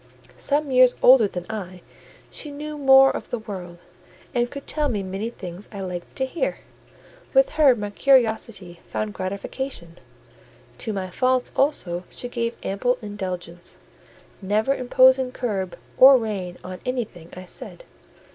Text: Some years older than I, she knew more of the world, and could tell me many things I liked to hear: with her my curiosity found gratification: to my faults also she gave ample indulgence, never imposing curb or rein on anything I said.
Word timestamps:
Some 0.39 0.71
years 0.71 0.95
older 1.03 1.27
than 1.27 1.45
I, 1.47 1.83
she 2.31 2.49
knew 2.49 2.75
more 2.75 3.11
of 3.11 3.29
the 3.29 3.37
world, 3.37 3.77
and 4.33 4.49
could 4.49 4.65
tell 4.65 4.89
me 4.89 5.03
many 5.03 5.29
things 5.29 5.69
I 5.71 5.81
liked 5.81 6.15
to 6.15 6.25
hear: 6.25 6.57
with 7.35 7.51
her 7.51 7.75
my 7.75 7.91
curiosity 7.91 8.79
found 8.89 9.13
gratification: 9.13 9.99
to 10.79 10.91
my 10.91 11.11
faults 11.11 11.51
also 11.55 12.03
she 12.09 12.29
gave 12.29 12.55
ample 12.63 12.97
indulgence, 13.03 13.77
never 14.41 14.73
imposing 14.73 15.31
curb 15.33 15.77
or 15.99 16.17
rein 16.17 16.57
on 16.63 16.79
anything 16.83 17.29
I 17.37 17.45
said. 17.45 17.83